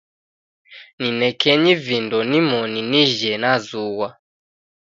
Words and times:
Ninekenyi 0.99 1.73
vindo 1.85 2.17
nimoni 2.29 2.79
nije 2.89 3.31
nazughwa. 3.41 4.07